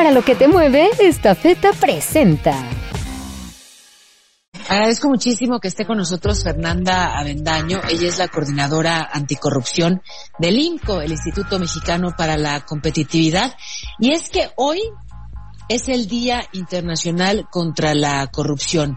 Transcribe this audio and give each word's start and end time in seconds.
Para 0.00 0.12
lo 0.12 0.24
que 0.24 0.34
te 0.34 0.48
mueve, 0.48 0.88
esta 1.00 1.34
feta 1.34 1.74
presenta. 1.74 2.56
Agradezco 4.66 5.10
muchísimo 5.10 5.60
que 5.60 5.68
esté 5.68 5.84
con 5.84 5.98
nosotros 5.98 6.42
Fernanda 6.42 7.18
Avendaño. 7.18 7.82
Ella 7.86 8.08
es 8.08 8.18
la 8.18 8.28
coordinadora 8.28 9.10
anticorrupción 9.12 10.00
del 10.38 10.58
INCO, 10.58 11.02
el 11.02 11.10
Instituto 11.10 11.58
Mexicano 11.58 12.14
para 12.16 12.38
la 12.38 12.64
Competitividad. 12.64 13.54
Y 13.98 14.12
es 14.12 14.30
que 14.30 14.48
hoy 14.56 14.80
es 15.68 15.90
el 15.90 16.08
Día 16.08 16.48
Internacional 16.54 17.46
contra 17.50 17.92
la 17.94 18.26
Corrupción. 18.28 18.96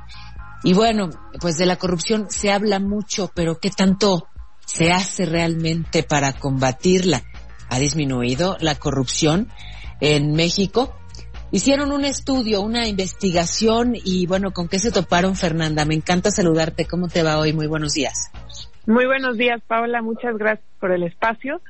Y 0.64 0.74
bueno, 0.74 1.10
pues 1.42 1.58
de 1.58 1.66
la 1.66 1.76
corrupción 1.76 2.28
se 2.30 2.50
habla 2.50 2.80
mucho, 2.80 3.30
pero 3.36 3.60
¿qué 3.60 3.72
tanto 3.72 4.30
se 4.66 4.94
hace 4.94 5.26
realmente 5.26 6.04
para 6.04 6.32
combatirla? 6.32 7.24
¿Ha 7.68 7.78
disminuido 7.78 8.56
la 8.62 8.76
corrupción 8.76 9.50
en 10.00 10.34
México? 10.34 10.94
Hicieron 11.52 11.92
un 11.92 12.04
estudio, 12.04 12.62
una 12.62 12.88
investigación 12.88 13.94
y 13.96 14.26
bueno, 14.26 14.52
¿con 14.52 14.68
qué 14.68 14.80
se 14.80 14.92
toparon, 14.92 15.36
Fernanda? 15.36 15.86
Me 15.86 15.94
encanta 15.94 16.32
saludarte. 16.32 16.86
¿Cómo 16.86 17.08
te 17.08 17.22
va 17.22 17.38
hoy? 17.38 17.54
Muy 17.54 17.68
buenos 17.68 17.94
días. 17.94 18.32
Muy 18.88 19.06
buenos 19.06 19.38
días, 19.38 19.62
Paula. 19.68 20.02
Muchas 20.02 20.36
gracias 20.38 20.68
por 20.80 20.92
el 20.92 21.04
espacio. 21.04 21.62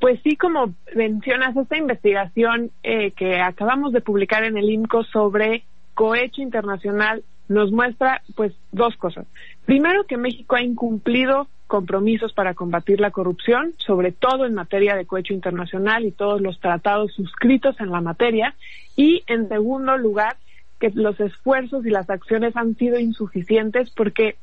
Pues 0.00 0.20
sí, 0.22 0.36
como 0.36 0.74
mencionas, 0.94 1.56
esta 1.56 1.76
investigación 1.76 2.70
eh, 2.82 3.10
que 3.10 3.40
acabamos 3.40 3.92
de 3.92 4.00
publicar 4.00 4.44
en 4.44 4.56
el 4.56 4.70
INCO 4.70 5.02
sobre 5.04 5.64
cohecho 5.94 6.40
internacional 6.40 7.24
nos 7.48 7.72
muestra 7.72 8.22
pues 8.36 8.54
dos 8.70 8.96
cosas. 8.96 9.26
Primero 9.66 10.04
que 10.04 10.16
México 10.16 10.54
ha 10.54 10.62
incumplido 10.62 11.48
compromisos 11.70 12.32
para 12.32 12.54
combatir 12.54 13.00
la 13.00 13.12
corrupción, 13.12 13.74
sobre 13.78 14.10
todo 14.10 14.44
en 14.44 14.54
materia 14.54 14.96
de 14.96 15.06
cohecho 15.06 15.34
internacional 15.34 16.04
y 16.04 16.10
todos 16.10 16.40
los 16.40 16.58
tratados 16.58 17.14
suscritos 17.14 17.80
en 17.80 17.92
la 17.92 18.00
materia. 18.00 18.56
Y 18.96 19.22
en 19.28 19.48
segundo 19.48 19.96
lugar, 19.96 20.36
que 20.80 20.90
los 20.92 21.20
esfuerzos 21.20 21.86
y 21.86 21.90
las 21.90 22.10
acciones 22.10 22.56
han 22.56 22.74
sido 22.74 22.98
insuficientes 22.98 23.88
porque 23.90 24.34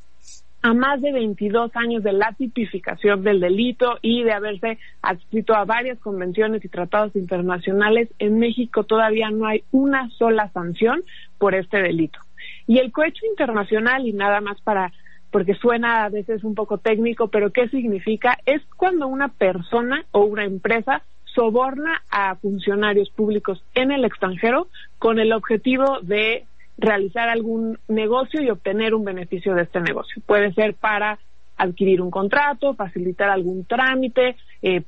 a 0.61 0.73
más 0.73 1.02
de 1.02 1.11
22 1.11 1.75
años 1.75 2.02
de 2.02 2.14
la 2.14 2.31
tipificación 2.31 3.23
del 3.23 3.41
delito 3.41 3.97
y 4.02 4.23
de 4.23 4.31
haberse 4.31 4.80
adscrito 5.02 5.53
a 5.53 5.66
varias 5.66 6.00
convenciones 6.00 6.64
y 6.64 6.69
tratados 6.69 7.14
internacionales, 7.17 8.08
en 8.19 8.39
México 8.39 8.86
todavía 8.86 9.30
no 9.31 9.45
hay 9.47 9.66
una 9.72 10.09
sola 10.12 10.50
sanción 10.53 11.03
por 11.38 11.56
este 11.56 11.81
delito. 11.81 12.19
Y 12.67 12.78
el 12.78 12.94
cohecho 12.94 13.25
internacional, 13.30 14.08
y 14.08 14.14
nada 14.14 14.39
más 14.39 14.62
para, 14.62 14.94
porque 15.31 15.56
suena 15.56 16.06
a 16.06 16.09
veces 16.09 16.44
un 16.44 16.56
poco 16.56 16.78
técnico, 16.78 17.28
pero 17.28 17.52
¿qué 17.52 17.67
significa? 17.70 18.38
Es 18.45 18.61
cuando 18.75 19.08
una 19.08 19.28
persona 19.30 20.06
o 20.11 20.22
una 20.22 20.45
empresa 20.45 21.03
soborna 21.25 22.02
a 22.09 22.36
funcionarios 22.36 23.09
públicos 23.09 23.64
en 23.75 23.92
el 23.92 24.06
extranjero 24.06 24.67
con 24.97 25.19
el 25.19 25.34
objetivo 25.34 26.00
de 26.02 26.45
realizar 26.78 27.30
algún 27.30 27.78
negocio 27.88 28.42
y 28.42 28.50
obtener 28.50 28.94
un 28.94 29.03
beneficio 29.03 29.53
de 29.53 29.64
este 29.64 29.81
negocio. 29.81 30.22
Puede 30.25 30.53
ser 30.53 30.73
para 30.75 31.19
adquirir 31.58 32.02
un 32.02 32.12
contrato, 32.12 32.75
facilitar 32.75 33.30
algún 33.30 33.66
trámite, 33.66 34.36
eh, 34.62 34.84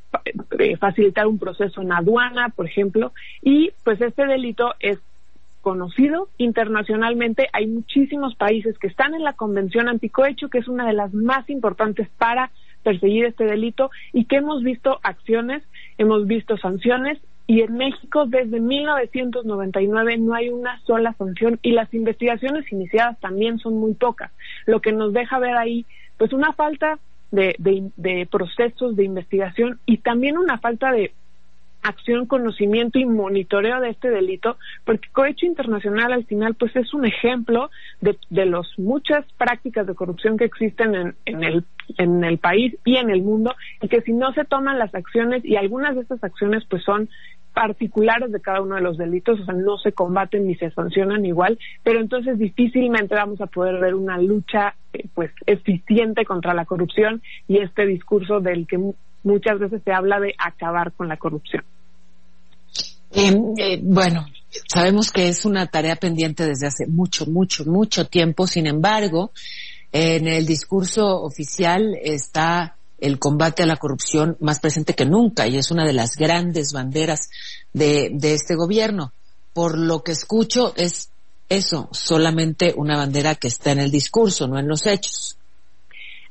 eh, 0.59 0.77
facilitar 0.77 1.27
un 1.27 1.39
proceso 1.39 1.81
en 1.81 1.91
aduana, 1.91 2.49
por 2.49 2.67
ejemplo, 2.67 3.11
y 3.41 3.71
pues 3.83 3.99
este 4.01 4.25
delito 4.25 4.75
es 4.79 4.99
conocido 5.69 6.29
internacionalmente. 6.39 7.47
Hay 7.53 7.67
muchísimos 7.67 8.33
países 8.33 8.75
que 8.79 8.87
están 8.87 9.13
en 9.13 9.23
la 9.23 9.33
Convención 9.33 9.87
Anticohecho, 9.87 10.49
que 10.49 10.57
es 10.57 10.67
una 10.67 10.87
de 10.87 10.93
las 10.93 11.13
más 11.13 11.47
importantes 11.47 12.09
para 12.17 12.49
perseguir 12.81 13.25
este 13.25 13.43
delito 13.43 13.91
y 14.11 14.25
que 14.25 14.37
hemos 14.37 14.63
visto 14.63 14.99
acciones, 15.03 15.61
hemos 15.99 16.25
visto 16.25 16.57
sanciones 16.57 17.19
y 17.45 17.61
en 17.61 17.77
México 17.77 18.25
desde 18.25 18.59
1999 18.59 20.17
no 20.17 20.33
hay 20.33 20.49
una 20.49 20.81
sola 20.87 21.13
sanción 21.19 21.59
y 21.61 21.73
las 21.73 21.93
investigaciones 21.93 22.71
iniciadas 22.71 23.19
también 23.19 23.59
son 23.59 23.75
muy 23.75 23.93
pocas, 23.93 24.31
lo 24.65 24.81
que 24.81 24.91
nos 24.91 25.13
deja 25.13 25.37
ver 25.37 25.55
ahí 25.55 25.85
pues 26.17 26.33
una 26.33 26.53
falta 26.53 26.97
de, 27.29 27.55
de 27.59 28.27
procesos 28.31 28.95
de 28.95 29.03
investigación 29.03 29.79
y 29.85 29.97
también 29.97 30.35
una 30.35 30.58
falta 30.58 30.91
de 30.91 31.13
acción, 31.81 32.25
conocimiento 32.25 32.99
y 32.99 33.05
monitoreo 33.05 33.79
de 33.79 33.89
este 33.89 34.09
delito, 34.09 34.57
porque 34.83 35.09
Cohecho 35.11 35.45
Internacional 35.45 36.11
al 36.11 36.25
final 36.25 36.55
pues 36.55 36.75
es 36.75 36.93
un 36.93 37.05
ejemplo 37.05 37.69
de, 38.01 38.17
de 38.29 38.45
las 38.45 38.67
muchas 38.77 39.25
prácticas 39.37 39.87
de 39.87 39.95
corrupción 39.95 40.37
que 40.37 40.45
existen 40.45 40.95
en, 40.95 41.15
en, 41.25 41.43
el, 41.43 41.63
en 41.97 42.23
el 42.23 42.37
país 42.37 42.75
y 42.85 42.97
en 42.97 43.09
el 43.09 43.21
mundo, 43.21 43.55
y 43.81 43.87
que 43.87 44.01
si 44.01 44.13
no 44.13 44.33
se 44.33 44.45
toman 44.45 44.79
las 44.79 44.93
acciones, 44.93 45.43
y 45.45 45.55
algunas 45.55 45.95
de 45.95 46.01
estas 46.01 46.23
acciones 46.23 46.65
pues 46.69 46.83
son 46.83 47.09
particulares 47.53 48.31
de 48.31 48.41
cada 48.41 48.61
uno 48.61 48.75
de 48.75 48.81
los 48.81 48.97
delitos, 48.97 49.39
o 49.39 49.45
sea, 49.45 49.53
no 49.53 49.77
se 49.77 49.91
combaten 49.91 50.47
ni 50.47 50.55
se 50.55 50.71
sancionan 50.71 51.25
igual, 51.25 51.57
pero 51.83 51.99
entonces 51.99 52.37
difícilmente 52.37 53.15
vamos 53.15 53.41
a 53.41 53.47
poder 53.47 53.79
ver 53.81 53.95
una 53.95 54.17
lucha 54.17 54.75
eh, 54.93 55.05
pues 55.13 55.31
eficiente 55.45 56.25
contra 56.25 56.53
la 56.53 56.65
corrupción 56.65 57.21
y 57.47 57.57
este 57.57 57.85
discurso 57.85 58.39
del 58.39 58.67
que 58.67 58.79
muchas 59.23 59.59
veces 59.59 59.81
se 59.83 59.91
habla 59.91 60.19
de 60.19 60.33
acabar 60.37 60.91
con 60.93 61.07
la 61.07 61.17
corrupción. 61.17 61.63
Eh, 63.11 63.35
eh, 63.57 63.80
bueno, 63.81 64.27
sabemos 64.71 65.11
que 65.11 65.30
es 65.30 65.45
una 65.45 65.67
tarea 65.67 65.95
pendiente 65.95 66.45
desde 66.45 66.67
hace 66.67 66.87
mucho, 66.87 67.25
mucho, 67.25 67.65
mucho 67.65 68.05
tiempo. 68.05 68.47
Sin 68.47 68.67
embargo, 68.67 69.31
en 69.91 70.27
el 70.27 70.45
discurso 70.45 71.21
oficial 71.21 71.97
está 72.02 72.75
el 72.99 73.17
combate 73.17 73.63
a 73.63 73.65
la 73.65 73.77
corrupción 73.77 74.37
más 74.41 74.59
presente 74.59 74.93
que 74.93 75.05
nunca 75.05 75.47
y 75.47 75.58
es 75.58 75.71
una 75.71 75.85
de 75.85 75.93
las 75.93 76.17
grandes 76.17 76.73
banderas 76.73 77.29
de, 77.73 78.09
de 78.13 78.33
este 78.33 78.55
gobierno. 78.55 79.13
Por 79.53 79.77
lo 79.77 80.03
que 80.03 80.11
escucho 80.11 80.73
es 80.75 81.09
eso, 81.47 81.89
solamente 81.91 82.73
una 82.75 82.97
bandera 82.97 83.35
que 83.35 83.47
está 83.47 83.71
en 83.71 83.79
el 83.79 83.89
discurso, 83.89 84.47
no 84.47 84.59
en 84.59 84.67
los 84.67 84.85
hechos. 84.85 85.39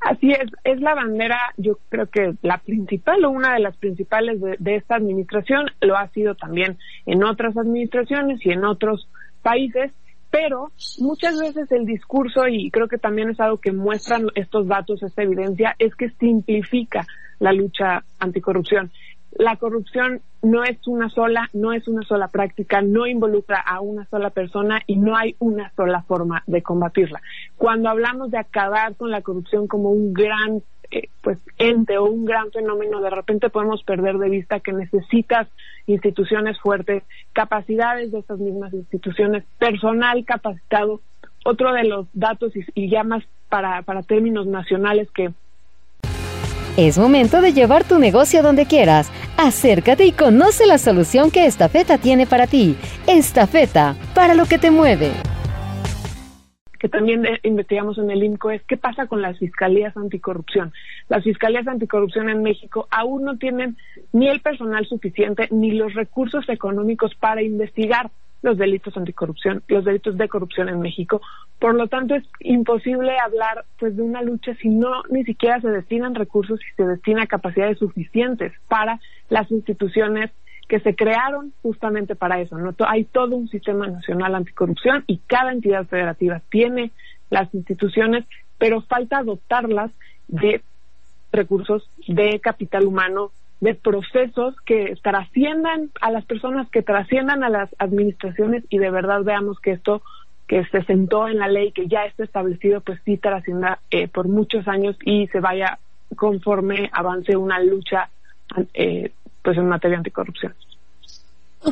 Así 0.01 0.31
es, 0.31 0.51
es 0.63 0.81
la 0.81 0.95
bandera, 0.95 1.39
yo 1.57 1.79
creo 1.89 2.07
que 2.07 2.35
la 2.43 2.59
principal 2.59 3.25
o 3.25 3.31
una 3.31 3.55
de 3.55 3.61
las 3.61 3.77
principales 3.77 4.41
de, 4.41 4.77
esta 4.77 4.95
administración, 4.95 5.67
lo 5.81 5.97
ha 5.97 6.09
sido 6.09 6.35
también 6.37 6.79
en 7.07 7.25
otras 7.25 7.57
administraciones 7.57 8.45
y 8.47 8.51
en 8.51 8.65
otros 8.65 9.09
países, 9.43 9.91
pero 10.31 10.71
muchas 11.01 11.39
veces 11.41 11.73
el 11.73 11.85
discurso, 11.85 12.47
y 12.47 12.71
creo 12.71 12.87
que 12.87 12.99
también 12.99 13.31
es 13.31 13.41
algo 13.41 13.59
que 13.59 13.73
muestran 13.73 14.27
estos 14.37 14.69
datos, 14.69 15.03
esta 15.03 15.23
evidencia, 15.23 15.75
es 15.79 15.95
que 15.97 16.11
simplifica 16.11 17.05
la 17.41 17.53
lucha 17.53 18.05
anticorrupción 18.21 18.93
la 19.33 19.57
corrupción 19.57 20.21
no 20.43 20.65
es 20.65 20.79
una 20.87 21.09
sola, 21.11 21.49
no 21.53 21.73
es 21.73 21.87
una 21.89 22.03
sola 22.03 22.29
práctica, 22.29 22.81
no 22.81 23.07
involucra 23.07 23.61
a 23.61 23.81
una 23.81 24.05
sola 24.07 24.31
persona 24.31 24.81
y 24.87 24.97
no 24.97 25.17
hay 25.17 25.37
una 25.39 25.73
sola 25.77 26.03
forma 26.03 26.43
de 26.47 26.63
combatirla. 26.63 27.21
Cuando 27.59 27.91
hablamos 27.91 28.31
de 28.31 28.39
acabar 28.39 28.95
con 28.95 29.11
la 29.11 29.21
corrupción 29.21 29.67
como 29.67 29.91
un 29.91 30.15
gran 30.15 30.63
eh, 30.91 31.09
pues 31.21 31.39
ente 31.59 31.99
o 31.99 32.05
un 32.05 32.25
gran 32.25 32.51
fenómeno, 32.53 33.01
de 33.01 33.11
repente 33.11 33.51
podemos 33.51 33.83
perder 33.83 34.17
de 34.17 34.31
vista 34.31 34.61
que 34.61 34.73
necesitas 34.73 35.49
instituciones 35.87 36.59
fuertes, 36.61 37.03
capacidades 37.33 38.13
de 38.13 38.21
esas 38.21 38.39
mismas 38.39 38.73
instituciones, 38.73 39.45
personal 39.59 40.25
capacitado. 40.25 41.01
Otro 41.45 41.73
de 41.73 41.85
los 41.85 42.07
datos 42.15 42.55
y, 42.57 42.65
y 42.75 42.89
ya 42.89 43.05
para, 43.49 43.83
para 43.83 44.03
términos 44.03 44.47
nacionales 44.47 45.11
que 45.11 45.33
es 46.77 46.97
momento 46.97 47.41
de 47.41 47.53
llevar 47.53 47.83
tu 47.83 47.99
negocio 47.99 48.41
donde 48.41 48.65
quieras. 48.65 49.11
Acércate 49.37 50.07
y 50.07 50.13
conoce 50.13 50.65
la 50.65 50.79
solución 50.79 51.33
que 51.33 51.47
esta 51.47 51.69
feta 51.69 51.99
tiene 51.99 52.25
para 52.25 52.47
ti. 52.47 52.77
Esta 53.09 53.49
feta, 53.49 53.97
para 54.15 54.35
lo 54.35 54.47
que 54.47 54.59
te 54.59 54.71
mueve. 54.71 55.11
Que 56.79 56.89
también 56.89 57.27
investigamos 57.43 57.99
en 57.99 58.11
el 58.11 58.23
INCO 58.23 58.51
es 58.51 58.63
qué 58.63 58.77
pasa 58.77 59.07
con 59.07 59.21
las 59.21 59.39
fiscalías 59.39 59.97
anticorrupción. 59.97 60.73
Las 61.09 61.25
fiscalías 61.25 61.67
anticorrupción 61.67 62.29
en 62.29 62.43
México 62.43 62.87
aún 62.91 63.25
no 63.25 63.37
tienen 63.37 63.77
ni 64.13 64.29
el 64.29 64.41
personal 64.41 64.87
suficiente 64.87 65.49
ni 65.51 65.73
los 65.73 65.95
recursos 65.95 66.49
económicos 66.49 67.15
para 67.15 67.43
investigar 67.43 68.11
los 68.43 68.57
delitos 68.57 68.97
anticorrupción, 68.97 69.63
los 69.69 69.85
delitos 69.85 70.17
de 70.17 70.29
corrupción 70.29 70.69
en 70.69 70.81
México. 70.81 71.21
Por 71.59 71.75
lo 71.75 71.89
tanto, 71.89 72.15
es 72.15 72.25
imposible 72.41 73.17
hablar 73.19 73.65
pues 73.79 73.97
de 73.97 74.03
una 74.03 74.23
lucha 74.23 74.55
si 74.61 74.69
no 74.69 75.03
ni 75.11 75.25
siquiera 75.25 75.61
se 75.61 75.69
destinan 75.69 76.15
recursos 76.15 76.61
y 76.61 76.75
se 76.77 76.85
destina 76.85 77.27
capacidades 77.27 77.79
suficientes 77.79 78.53
para 78.69 79.01
las 79.29 79.51
instituciones 79.51 80.31
que 80.69 80.81
se 80.81 80.95
crearon 80.95 81.53
justamente 81.63 82.15
para 82.15 82.41
eso. 82.41 82.59
¿no? 82.59 82.75
Hay 82.87 83.05
todo 83.05 83.35
un 83.35 83.49
sistema 83.49 83.87
nacional 83.87 84.35
anticorrupción 84.35 85.03
y 85.07 85.19
cada 85.27 85.53
entidad 85.53 85.87
federativa 85.87 86.43
tiene 86.51 86.93
las 87.31 87.53
instituciones, 87.55 88.27
pero 88.59 88.83
falta 88.83 89.23
dotarlas 89.23 89.91
de 90.29 90.63
recursos, 91.33 91.89
de 92.07 92.39
capital 92.41 92.87
humano, 92.87 93.33
de 93.61 93.75
procesos 93.75 94.55
que 94.65 94.97
trasciendan 95.03 95.91
a 96.01 96.11
las 96.11 96.25
personas, 96.25 96.69
que 96.71 96.83
trasciendan 96.83 97.43
a 97.43 97.49
las 97.49 97.75
administraciones 97.79 98.65
y 98.69 98.79
de 98.79 98.91
verdad 98.91 99.23
veamos 99.25 99.59
que 99.61 99.73
esto 99.73 100.03
que 100.47 100.65
se 100.67 100.83
sentó 100.85 101.29
en 101.29 101.39
la 101.39 101.49
ley, 101.49 101.73
que 101.73 101.89
ya 101.89 102.05
está 102.05 102.25
establecido, 102.25 102.81
pues 102.81 103.01
sí 103.05 103.19
trascienda 103.19 103.81
eh, 103.91 104.09
por 104.09 104.29
muchos 104.29 104.67
años 104.69 104.97
y 105.05 105.27
se 105.29 105.41
vaya 105.41 105.79
conforme 106.17 106.89
avance 106.93 107.37
una 107.37 107.61
lucha 107.61 108.09
eh, 108.73 109.13
en 109.57 109.69
materia 109.69 109.97
anticorrupción. 109.97 110.55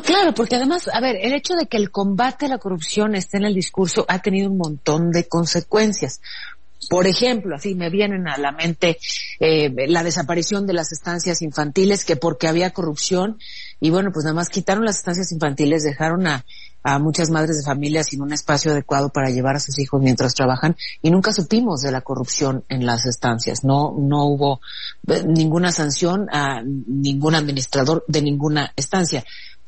Claro, 0.03 0.33
porque 0.33 0.55
además, 0.55 0.89
a 0.91 0.99
ver, 0.99 1.15
el 1.21 1.33
hecho 1.33 1.53
de 1.55 1.67
que 1.67 1.77
el 1.77 1.91
combate 1.91 2.45
a 2.45 2.49
la 2.49 2.57
corrupción 2.57 3.15
esté 3.15 3.37
en 3.37 3.45
el 3.45 3.55
discurso 3.55 4.05
ha 4.09 4.19
tenido 4.19 4.49
un 4.49 4.57
montón 4.57 5.11
de 5.11 5.27
consecuencias. 5.27 6.21
Por 6.89 7.07
ejemplo, 7.07 7.55
así 7.55 7.73
me 7.73 7.89
vienen 7.89 8.27
a 8.27 8.37
la 8.37 8.51
mente 8.51 8.97
eh, 9.39 9.71
la 9.87 10.03
desaparición 10.03 10.67
de 10.67 10.73
las 10.73 10.91
estancias 10.91 11.41
infantiles, 11.41 12.05
que 12.05 12.15
porque 12.15 12.47
había 12.47 12.71
corrupción, 12.71 13.39
y 13.79 13.89
bueno, 13.89 14.11
pues 14.11 14.25
nada 14.25 14.35
más 14.35 14.49
quitaron 14.49 14.85
las 14.85 14.97
estancias 14.97 15.31
infantiles, 15.31 15.83
dejaron 15.83 16.27
a, 16.27 16.43
muchas 17.01 17.29
madres 17.29 17.57
de 17.57 17.63
familia 17.63 18.01
sin 18.01 18.21
un 18.21 18.31
espacio 18.31 18.71
adecuado 18.71 19.09
para 19.09 19.29
llevar 19.29 19.57
a 19.57 19.59
sus 19.59 19.77
hijos 19.77 20.01
mientras 20.01 20.33
trabajan, 20.33 20.77
y 21.01 21.11
nunca 21.11 21.33
supimos 21.33 21.81
de 21.81 21.91
la 21.91 21.99
corrupción 21.99 22.63
en 22.69 22.85
las 22.85 23.05
estancias. 23.05 23.65
No, 23.65 23.93
no 23.99 24.23
hubo 24.23 24.61
eh, 25.07 25.21
ninguna 25.27 25.73
sanción 25.73 26.29
a 26.31 26.61
ningún 26.63 27.35
administrador 27.35 28.05
de 28.07 28.21
ninguna 28.21 28.71
estancia. 28.77 29.25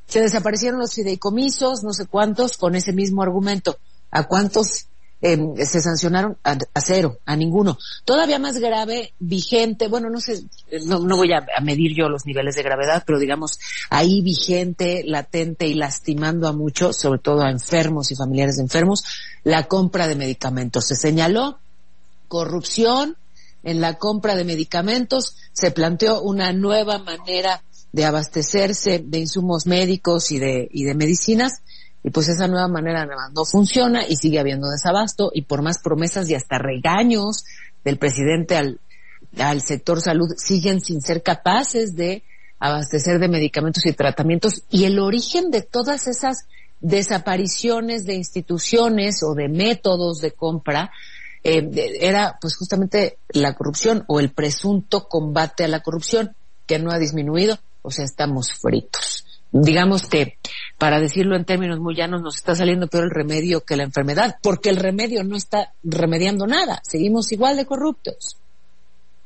Se 0.07 0.21
desaparecieron 0.21 0.79
los 0.79 0.94
fideicomisos, 0.94 1.83
no 1.83 1.91
sé 1.91 2.05
cuántos, 2.05 2.55
con 2.55 2.75
ese 2.75 2.94
mismo 2.94 3.21
argumento. 3.21 3.77
¿A 4.12 4.23
cuántos 4.23 4.88
eh, 5.21 5.38
se 5.66 5.81
sancionaron? 5.81 6.38
A, 6.44 6.57
cero, 6.81 7.18
a 7.25 7.36
ninguno. 7.36 7.77
Todavía 8.06 8.39
más 8.39 8.57
grave, 8.57 9.13
vigente, 9.19 9.88
bueno, 9.88 10.10
no 10.10 10.21
sé, 10.21 10.44
no, 10.86 11.00
no 11.00 11.18
voy 11.18 11.33
a, 11.33 11.45
a, 11.57 11.62
medir 11.62 11.95
yo 11.95 12.07
los 12.10 12.25
niveles 12.25 12.56
de 12.56 12.63
gravedad, 12.63 13.04
pero 13.06 13.19
digamos, 13.19 13.60
ahí 13.89 14.21
vigente, 14.21 15.04
latente 15.06 15.68
y 15.68 15.74
lastimando 15.74 16.48
a 16.48 16.54
muchos, 16.54 16.98
sobre 16.98 17.19
todo 17.19 17.42
a 17.42 17.51
enfermos 17.51 18.12
y 18.12 18.16
familiares 18.16 18.57
de 18.57 18.63
enfermos, 18.63 19.04
la 19.44 19.63
compra 19.63 20.07
de 20.07 20.16
medicamentos. 20.16 20.88
Se 20.88 20.95
señaló 20.95 21.60
corrupción 22.27 23.18
en 23.63 23.81
la 23.81 23.98
compra 23.98 24.36
de 24.36 24.45
medicamentos, 24.45 25.36
se 25.51 25.72
planteó 25.72 26.22
una 26.22 26.54
nueva 26.54 27.00
manera 27.00 27.62
de 27.92 28.06
abastecerse 28.06 29.04
de 29.04 29.19
insumos 29.19 29.65
médicos 29.65 30.31
y 30.31 30.39
de, 30.39 30.69
y 30.72 30.83
de 30.83 30.95
medicinas, 30.95 31.62
y 32.04 32.12
pues 32.12 32.30
esa 32.30 32.48
nueva 32.48 32.68
manera 32.68 33.06
no 33.06 33.46
funciona 33.46 34.06
y 34.07 34.16
sigue 34.16 34.40
habiendo 34.40 34.69
desabasto 34.69 35.31
y 35.34 35.44
por 35.44 35.62
más 35.62 35.80
promesas 35.80 36.30
y 36.30 36.36
hasta 36.36 36.57
regaños 36.57 37.44
del 37.84 37.98
presidente 37.98 38.56
al, 38.56 38.80
al 39.38 39.62
sector 39.62 40.01
salud 40.01 40.30
siguen 40.38 40.81
sin 40.81 41.01
ser 41.01 41.24
capaces 41.24 41.96
de 41.96 42.24
abastecer 42.60 43.19
de 43.19 43.28
medicamentos 43.28 43.86
y 43.86 43.94
tratamientos 43.94 44.63
y 44.69 44.86
el 44.86 45.00
origen 45.00 45.51
de 45.51 45.62
todas 45.62 46.07
esas 46.07 46.46
desapariciones 46.81 48.06
de 48.06 48.16
instituciones 48.16 49.22
o 49.24 49.34
de 49.34 49.50
métodos 49.50 50.19
de 50.19 50.31
compra 50.31 50.92
eh, 51.44 51.98
era 52.01 52.38
pues 52.40 52.56
justamente 52.56 53.18
la 53.30 53.56
corrupción 53.56 54.04
o 54.07 54.19
el 54.19 54.31
presunto 54.31 55.07
combate 55.07 55.66
a 55.66 55.69
la 55.69 55.81
corrupción 55.81 56.36
que 56.66 56.80
no 56.80 56.92
ha 56.92 57.00
disminuido 57.00 57.60
o 57.81 57.92
sea, 57.92 58.06
estamos 58.06 58.54
fritos. 58.54 59.25
Digamos 59.51 60.06
que, 60.06 60.38
para 60.79 60.99
decirlo 60.99 61.35
en 61.35 61.45
términos 61.45 61.79
muy 61.79 61.93
llanos, 61.93 62.21
nos 62.21 62.37
está 62.37 62.55
saliendo 62.55 62.87
peor 62.87 63.03
el 63.03 63.11
remedio 63.11 63.61
que 63.65 63.75
la 63.75 63.83
enfermedad, 63.83 64.37
porque 64.41 64.69
el 64.69 64.77
remedio 64.77 65.23
no 65.23 65.35
está 65.35 65.73
remediando 65.83 66.47
nada, 66.47 66.79
seguimos 66.83 67.31
igual 67.31 67.57
de 67.57 67.65
corruptos. 67.65 68.39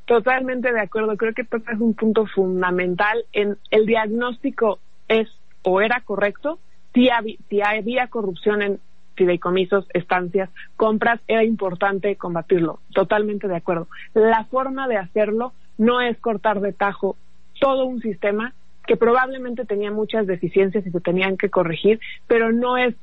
Totalmente 0.06 0.74
de 0.74 0.82
acuerdo, 0.82 1.16
creo 1.16 1.34
que 1.34 1.44
es 1.44 1.80
un 1.80 1.94
punto 1.94 2.26
fundamental 2.26 3.24
en 3.32 3.58
el 3.72 3.86
diagnóstico 3.86 4.80
es 5.08 5.30
o 5.62 5.80
era 5.80 6.02
correcto, 6.02 6.60
si 6.94 7.10
había, 7.10 7.38
si 7.50 7.62
había 7.62 8.08
corrupción 8.08 8.62
en 8.62 8.80
fideicomisos, 9.16 9.86
estancias, 9.94 10.50
compras, 10.76 11.22
era 11.28 11.44
importante 11.44 12.16
combatirlo. 12.16 12.80
Totalmente 12.94 13.48
de 13.48 13.56
acuerdo. 13.56 13.88
La 14.14 14.46
forma 14.46 14.88
de 14.88 14.98
hacerlo 14.98 15.54
no 15.78 16.02
es 16.02 16.18
cortar 16.18 16.60
de 16.62 16.74
tajo 16.74 17.16
todo 17.60 17.86
un 17.86 18.02
sistema 18.02 18.54
que 18.86 18.98
probablemente 18.98 19.66
tenía 19.66 19.92
muchas 19.92 20.28
deficiencias 20.28 20.86
y 20.86 20.92
se 20.92 21.00
tenían 21.00 21.38
que 21.38 21.50
corregir, 21.50 22.00
pero 22.28 22.52
no 22.52 22.78
es 22.78 22.96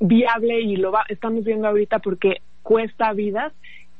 viable 0.00 0.60
y 0.60 0.76
lo 0.76 0.92
estamos 1.08 1.44
viendo 1.44 1.68
ahorita 1.68 1.98
porque 1.98 2.40
cuesta 2.62 3.12
vidas 3.12 3.52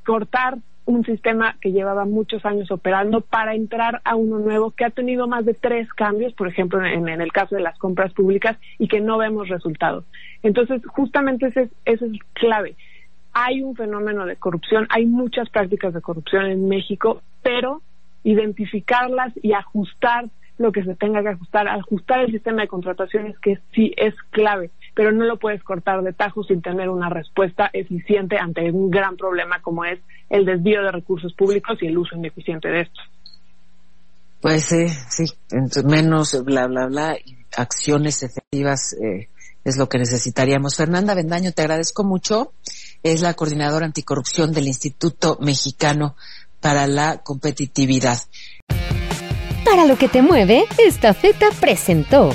cortar 0.04 0.58
un 0.88 1.04
sistema 1.04 1.56
que 1.60 1.70
llevaba 1.70 2.06
muchos 2.06 2.46
años 2.46 2.70
operando 2.70 3.20
para 3.20 3.54
entrar 3.54 4.00
a 4.04 4.16
uno 4.16 4.38
nuevo 4.38 4.70
que 4.70 4.86
ha 4.86 4.90
tenido 4.90 5.28
más 5.28 5.44
de 5.44 5.52
tres 5.52 5.92
cambios, 5.92 6.32
por 6.32 6.48
ejemplo, 6.48 6.82
en, 6.82 7.08
el 7.08 7.30
caso 7.30 7.56
de 7.56 7.60
las 7.60 7.78
compras 7.78 8.14
públicas 8.14 8.56
y 8.78 8.88
que 8.88 9.00
no 9.00 9.18
vemos 9.18 9.50
resultados. 9.50 10.06
Entonces, 10.42 10.80
justamente 10.86 11.48
ese, 11.48 11.68
ese 11.84 12.06
es 12.06 12.12
clave. 12.32 12.74
Hay 13.34 13.60
un 13.60 13.76
fenómeno 13.76 14.24
de 14.24 14.36
corrupción, 14.36 14.86
hay 14.88 15.04
muchas 15.04 15.50
prácticas 15.50 15.92
de 15.92 16.00
corrupción 16.00 16.46
en 16.46 16.68
México, 16.68 17.20
pero 17.42 17.82
identificarlas 18.24 19.34
y 19.42 19.52
ajustar 19.52 20.30
lo 20.58 20.72
que 20.72 20.84
se 20.84 20.94
tenga 20.94 21.22
que 21.22 21.28
ajustar, 21.28 21.68
ajustar 21.68 22.20
el 22.20 22.32
sistema 22.32 22.62
de 22.62 22.68
contrataciones 22.68 23.38
que 23.38 23.58
sí 23.74 23.94
es 23.96 24.14
clave, 24.30 24.70
pero 24.94 25.12
no 25.12 25.24
lo 25.24 25.38
puedes 25.38 25.62
cortar 25.62 26.02
de 26.02 26.12
tajo 26.12 26.42
sin 26.44 26.60
tener 26.60 26.88
una 26.88 27.08
respuesta 27.08 27.70
eficiente 27.72 28.36
ante 28.38 28.70
un 28.70 28.90
gran 28.90 29.16
problema 29.16 29.60
como 29.62 29.84
es 29.84 30.00
el 30.28 30.44
desvío 30.44 30.82
de 30.82 30.92
recursos 30.92 31.32
públicos 31.34 31.78
y 31.80 31.86
el 31.86 31.98
uso 31.98 32.16
ineficiente 32.16 32.68
de 32.68 32.80
estos. 32.82 33.04
Pues 34.40 34.64
sí, 34.64 34.86
sí, 34.88 35.24
menos 35.84 36.42
bla, 36.44 36.66
bla, 36.66 36.86
bla, 36.86 37.16
acciones 37.56 38.22
efectivas 38.22 38.94
eh, 38.94 39.28
es 39.64 39.76
lo 39.76 39.88
que 39.88 39.98
necesitaríamos. 39.98 40.76
Fernanda 40.76 41.14
Bendaño, 41.14 41.52
te 41.52 41.62
agradezco 41.62 42.04
mucho. 42.04 42.52
Es 43.02 43.20
la 43.20 43.34
coordinadora 43.34 43.86
anticorrupción 43.86 44.52
del 44.52 44.66
Instituto 44.66 45.38
Mexicano 45.40 46.16
para 46.60 46.86
la 46.86 47.18
competitividad. 47.18 48.18
Para 49.70 49.84
lo 49.84 49.98
que 49.98 50.08
te 50.08 50.22
mueve, 50.22 50.64
esta 50.78 51.12
feta 51.12 51.50
presentó 51.60 52.30